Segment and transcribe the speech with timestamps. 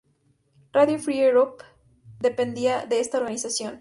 [0.73, 1.63] Radio Free Europe
[2.21, 3.69] dependía de esta organización.